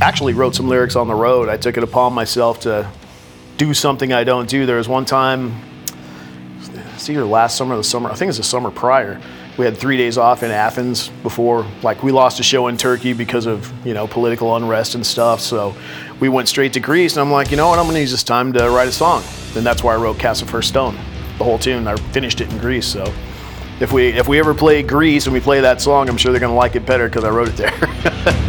actually 0.00 0.34
wrote 0.34 0.54
some 0.54 0.68
lyrics 0.68 0.96
on 0.96 1.08
the 1.08 1.14
road. 1.14 1.48
I 1.48 1.56
took 1.56 1.76
it 1.76 1.82
upon 1.82 2.12
myself 2.12 2.60
to 2.60 2.90
do 3.56 3.72
something 3.74 4.12
I 4.12 4.24
don't 4.24 4.48
do. 4.48 4.66
There 4.66 4.76
was 4.76 4.88
one 4.88 5.04
time, 5.04 5.60
it's 6.94 7.08
either 7.08 7.24
last 7.24 7.56
summer 7.56 7.74
or 7.74 7.78
the 7.78 7.84
summer, 7.84 8.10
I 8.10 8.14
think 8.14 8.28
it's 8.28 8.38
the 8.38 8.44
summer 8.44 8.70
prior. 8.70 9.20
We 9.56 9.64
had 9.64 9.78
three 9.78 9.96
days 9.96 10.18
off 10.18 10.42
in 10.42 10.50
Athens 10.50 11.08
before, 11.22 11.66
like 11.82 12.02
we 12.02 12.12
lost 12.12 12.38
a 12.40 12.42
show 12.42 12.66
in 12.66 12.76
Turkey 12.76 13.14
because 13.14 13.46
of, 13.46 13.72
you 13.86 13.94
know, 13.94 14.06
political 14.06 14.54
unrest 14.54 14.94
and 14.94 15.06
stuff. 15.06 15.40
So 15.40 15.74
we 16.20 16.28
went 16.28 16.48
straight 16.48 16.74
to 16.74 16.80
Greece 16.80 17.16
and 17.16 17.22
I'm 17.22 17.32
like, 17.32 17.50
you 17.50 17.56
know 17.56 17.68
what, 17.68 17.78
I'm 17.78 17.86
gonna 17.86 18.00
use 18.00 18.10
this 18.10 18.24
time 18.24 18.52
to 18.52 18.68
write 18.70 18.88
a 18.88 18.92
song. 18.92 19.22
And 19.56 19.64
that's 19.64 19.82
why 19.82 19.94
I 19.94 19.96
wrote 19.96 20.18
Cast 20.18 20.44
First 20.44 20.68
Stone, 20.68 20.94
the 21.38 21.44
whole 21.44 21.58
tune. 21.58 21.86
I 21.88 21.96
finished 21.96 22.42
it 22.42 22.52
in 22.52 22.58
Greece, 22.58 22.86
so 22.86 23.10
if 23.80 23.92
we 23.92 24.08
if 24.08 24.28
we 24.28 24.38
ever 24.38 24.54
play 24.54 24.82
Greece 24.82 25.24
and 25.26 25.32
we 25.32 25.40
play 25.40 25.60
that 25.60 25.80
song, 25.80 26.10
I'm 26.10 26.18
sure 26.18 26.32
they're 26.32 26.40
gonna 26.40 26.54
like 26.54 26.76
it 26.76 26.84
better 26.84 27.08
because 27.08 27.24
I 27.24 27.30
wrote 27.30 27.48
it 27.48 27.56
there. 27.56 28.42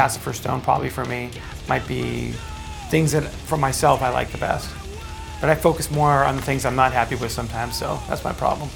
off 0.00 0.04
Cast 0.04 0.18
the 0.18 0.24
First 0.24 0.40
Stone 0.40 0.62
probably 0.62 0.88
for 0.88 1.04
me 1.04 1.30
might 1.68 1.86
be 1.86 2.32
things 2.88 3.12
that 3.12 3.22
for 3.24 3.58
myself 3.58 4.00
I 4.00 4.08
like 4.08 4.32
the 4.32 4.38
best. 4.38 4.74
But 5.40 5.50
I 5.50 5.54
focus 5.54 5.90
more 5.90 6.24
on 6.24 6.36
the 6.36 6.42
things 6.42 6.64
I'm 6.64 6.76
not 6.76 6.92
happy 6.92 7.16
with 7.16 7.32
sometimes, 7.32 7.76
so 7.76 8.00
that's 8.08 8.24
my 8.24 8.32
problem. 8.32 8.70